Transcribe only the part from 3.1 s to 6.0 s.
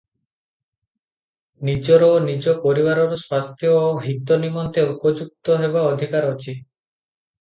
ସ୍ୱାସ୍ଥ୍ୟ ଓ ହିତ ନିମନ୍ତେ ଉପଯୁକ୍ତ ହେବା